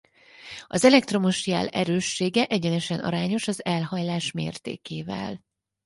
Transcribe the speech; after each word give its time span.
Az 0.67 0.85
elektromos 0.85 1.47
jel 1.47 1.67
erőssége 1.67 2.45
egyenesen 2.45 2.99
arányos 2.99 3.47
az 3.47 3.65
elhajlás 3.65 4.31
mértékével. 4.31 5.43